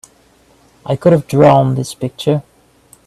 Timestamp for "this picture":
1.75-2.41